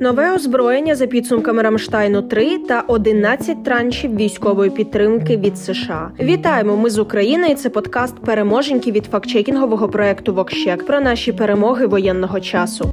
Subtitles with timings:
[0.00, 6.10] Нове озброєння за підсумками Рамштайну 3 та 11 траншів військової підтримки від США.
[6.20, 6.76] Вітаємо!
[6.76, 7.48] Ми з України.
[7.48, 12.92] і Це подкаст переможеньки від фактчекінгового проекту VoxCheck про наші перемоги воєнного часу.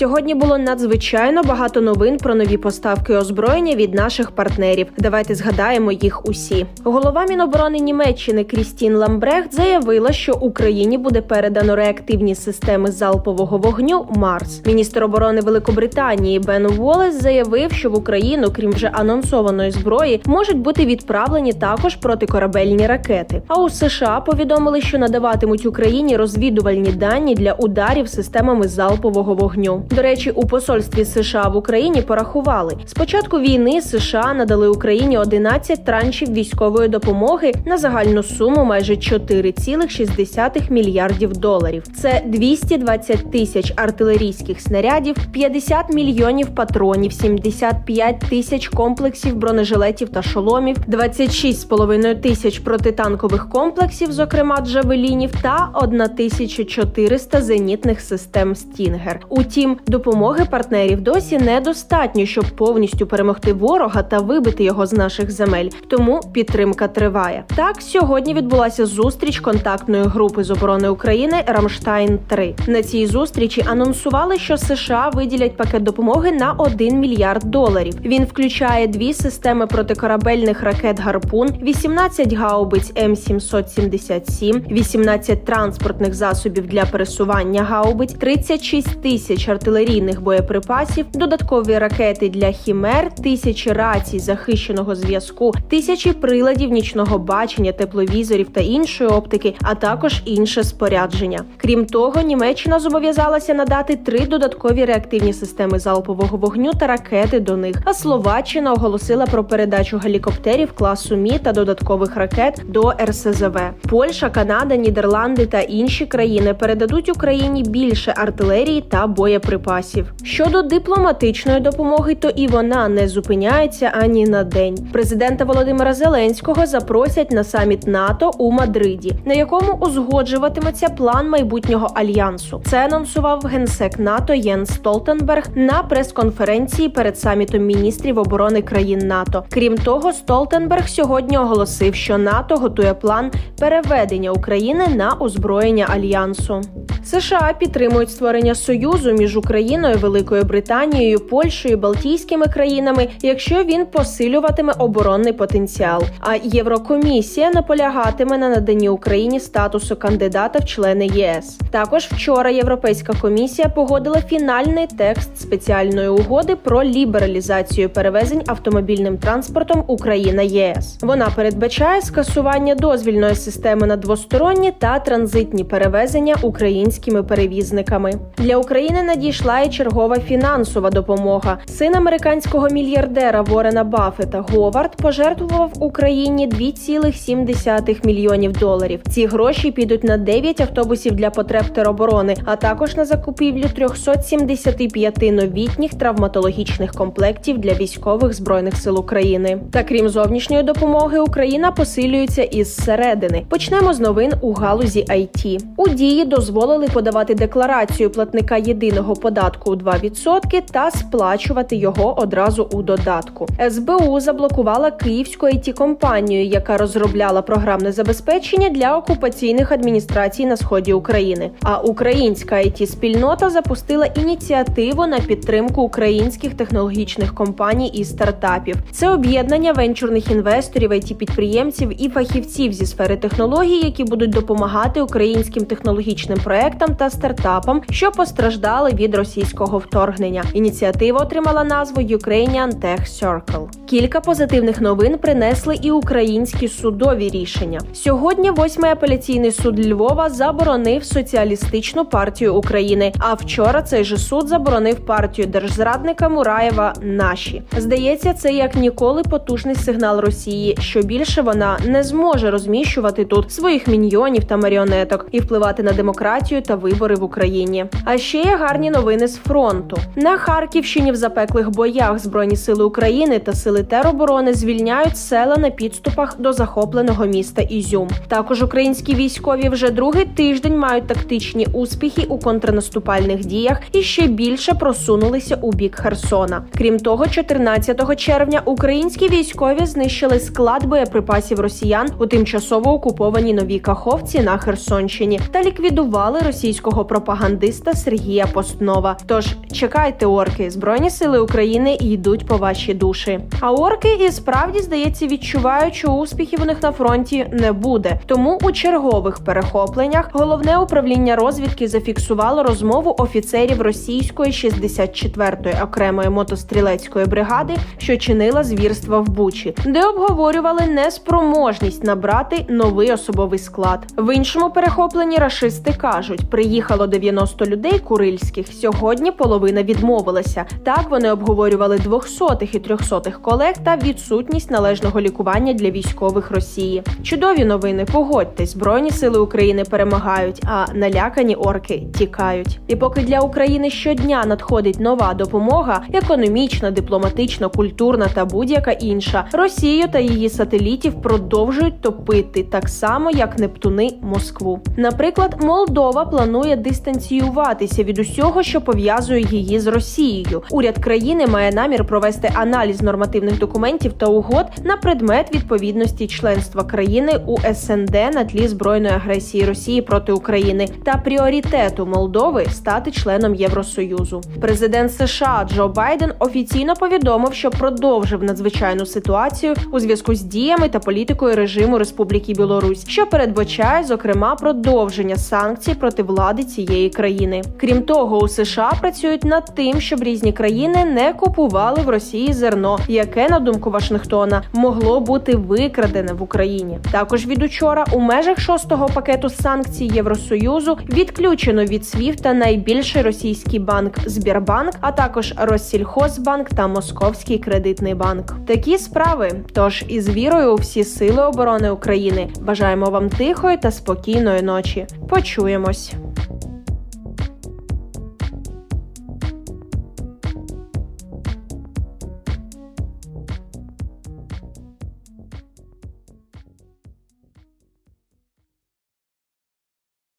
[0.00, 4.86] Сьогодні було надзвичайно багато новин про нові поставки озброєння від наших партнерів.
[4.98, 6.66] Давайте згадаємо їх усі.
[6.84, 14.66] Голова Міноборони Німеччини Крістін Ламбрехт заявила, що Україні буде передано реактивні системи залпового вогню Марс.
[14.66, 20.86] Міністр оборони Великобританії Бен Уоллес заявив, що в Україну, крім вже анонсованої зброї, можуть бути
[20.86, 23.42] відправлені також протикорабельні ракети.
[23.48, 29.84] А у США повідомили, що надаватимуть Україні розвідувальні дані для ударів системами залпового вогню.
[29.90, 36.32] До речі, у посольстві США в Україні порахували спочатку війни США надали Україні 11 траншів
[36.32, 41.82] військової допомоги на загальну суму майже 4,6 мільярдів доларів.
[41.96, 52.20] Це 220 тисяч артилерійських снарядів, 50 мільйонів патронів, 75 тисяч комплексів бронежилетів та шоломів, 26,5
[52.20, 59.20] тисяч протитанкових комплексів, зокрема джавелінів, та 1400 зенітних систем Стінгер.
[59.28, 65.68] Утім, допомоги партнерів досі недостатньо, щоб повністю перемогти ворога та вибити його з наших земель.
[65.88, 67.44] Тому підтримка триває.
[67.56, 74.38] Так сьогодні відбулася зустріч контактної групи з оборони України Рамштайн 3 На цій зустрічі анонсували,
[74.38, 77.94] що США виділять пакет допомоги на 1 мільярд доларів.
[78.04, 86.84] Він включає дві системи протикорабельних ракет Гарпун, 18 гаубиць М 777 18 транспортних засобів для
[86.84, 96.12] пересування гаубиць, 36 тисяч артилерійних боєприпасів, додаткові ракети для хімер, тисячі рацій захищеного зв'язку, тисячі
[96.12, 101.44] приладів нічного бачення, тепловізорів та іншої оптики, а також інше спорядження.
[101.56, 107.76] Крім того, Німеччина зобов'язалася надати три додаткові реактивні системи залпового вогню та ракети до них.
[107.84, 113.58] А Словаччина оголосила про передачу гелікоптерів класу Мі та додаткових ракет до РСЗВ.
[113.88, 120.12] Польща, Канада, Нідерланди та інші країни передадуть Україні більше артилерії та боєприпасів боєприпасів.
[120.22, 124.88] Щодо дипломатичної допомоги, то і вона не зупиняється ані на день.
[124.92, 132.62] Президента Володимира Зеленського запросять на саміт НАТО у Мадриді, на якому узгоджуватиметься план майбутнього альянсу.
[132.66, 139.44] Це анонсував генсек НАТО Єн Столтенберг на прес-конференції перед самітом міністрів оборони країн НАТО.
[139.50, 146.60] Крім того, Столтенберг сьогодні оголосив, що НАТО готує план переведення України на озброєння альянсу.
[147.04, 155.32] США підтримують створення союзу між Україною, Великою Британією, Польщею, Балтійськими країнами, якщо він посилюватиме оборонний
[155.32, 156.02] потенціал.
[156.20, 161.58] А Єврокомісія наполягатиме на наданні Україні статусу кандидата в члени ЄС.
[161.70, 170.42] Також вчора Європейська комісія погодила фінальний текст спеціальної угоди про лібералізацію перевезень автомобільним транспортом Україна
[170.42, 170.98] ЄС.
[171.02, 179.02] Вона передбачає скасування дозвільної системи на двосторонні та транзитні перевезення українськими перевізниками для України.
[179.02, 181.58] Надій надійшла і чергова фінансова допомога.
[181.66, 189.00] Син американського мільярдера Ворена Баффета Говард пожертвував Україні 2,7 мільйонів доларів.
[189.10, 195.94] Ці гроші підуть на 9 автобусів для потреб тероборони, а також на закупівлю 375 новітніх
[195.94, 199.60] травматологічних комплектів для військових збройних сил України.
[199.72, 203.44] Та крім зовнішньої допомоги, Україна посилюється із середини.
[203.48, 205.58] Почнемо з новин у галузі IT.
[205.76, 212.82] У дії дозволили подавати декларацію платника єдиного податку у 2% та сплачувати його одразу у
[212.82, 213.46] додатку.
[213.70, 221.50] СБУ заблокувала київську it компанію, яка розробляла програмне забезпечення для окупаційних адміністрацій на сході України.
[221.62, 228.76] А українська it спільнота запустила ініціативу на підтримку українських технологічних компаній і стартапів.
[228.92, 235.64] Це об'єднання венчурних інвесторів, it підприємців і фахівців зі сфери технологій, які будуть допомагати українським
[235.64, 240.44] технологічним проектам та стартапам, що постраждали від російського вторгнення.
[240.54, 243.68] Ініціатива отримала назву Ukrainian Tech Circle.
[243.86, 247.80] Кілька позитивних новин принесли і українські судові рішення.
[247.92, 253.12] Сьогодні восьмий апеляційний суд Львова заборонив соціалістичну партію України.
[253.18, 256.94] А вчора цей же суд заборонив партію держзрадника Мураєва.
[257.02, 263.52] Наші здається, це як ніколи потужний сигнал Росії, що більше вона не зможе розміщувати тут
[263.52, 267.86] своїх міньйонів та маріонеток і впливати на демократію та вибори в Україні.
[268.04, 269.96] А ще є гарні новини новини з фронту.
[270.16, 276.40] На Харківщині в запеклих боях Збройні сили України та сили тероборони звільняють села на підступах
[276.40, 278.08] до захопленого міста Ізюм.
[278.28, 284.74] Також українські військові вже другий тиждень мають тактичні успіхи у контрнаступальних діях і ще більше
[284.74, 286.62] просунулися у бік Херсона.
[286.78, 294.40] Крім того, 14 червня українські військові знищили склад боєприпасів росіян у тимчасово окупованій новій Каховці
[294.40, 298.46] на Херсонщині та ліквідували російського пропагандиста Сергія
[298.90, 299.16] Постнова.
[299.26, 303.40] Тож чекайте, орки, збройні сили України йдуть по ваші душі.
[303.60, 308.20] А орки і справді здається відчувають, що успіхів у них на фронті не буде.
[308.26, 317.74] Тому у чергових перехопленнях головне управління розвідки зафіксувало розмову офіцерів російської 64-ї окремої мотострілецької бригади,
[317.98, 324.06] що чинила звірства в Бучі, де обговорювали неспроможність набрати новий особовий склад.
[324.16, 328.66] В іншому перехопленні рашисти кажуть, приїхало 90 людей курильських.
[328.80, 330.64] Сьогодні половина відмовилася.
[330.84, 337.02] Так вони обговорювали 200-х і 300-х колег та відсутність належного лікування для військових Росії.
[337.22, 338.06] Чудові новини.
[338.12, 342.80] Погодьтесь, збройні сили України перемагають, а налякані орки тікають.
[342.86, 350.08] І поки для України щодня надходить нова допомога, економічна, дипломатична, культурна та будь-яка інша, Росію
[350.12, 354.80] та її сателітів продовжують топити так само, як Нептуни Москву.
[354.96, 360.62] Наприклад, Молдова планує дистанціюватися від усього, що пов'язує її з Росією.
[360.70, 367.32] Уряд країни має намір провести аналіз нормативних документів та угод на предмет відповідності членства країни
[367.46, 374.40] у СНД на тлі збройної агресії Росії проти України та пріоритету Молдови стати членом Євросоюзу.
[374.60, 380.98] Президент США Джо Байден офіційно повідомив, що продовжив надзвичайну ситуацію у зв'язку з діями та
[380.98, 387.62] політикою режиму Республіки Білорусь, що передбачає зокрема продовження санкцій проти влади цієї країни.
[387.76, 392.98] Крім того, у США працюють над тим, щоб різні країни не купували в Росії зерно,
[393.08, 396.98] яке на думку Вашингтона могло бути викрадене в Україні.
[397.12, 404.14] Також від учора у межах шостого пакету санкцій Євросоюзу відключено від СВІФТа найбільший російський банк
[404.26, 408.54] Збірбанк, а також Россільхозбанк та Московський кредитний банк.
[408.66, 409.50] Такі справи.
[409.72, 415.06] Тож із вірою у всі сили оборони України бажаємо вам тихої та спокійної ночі.
[415.28, 416.12] Почуємось.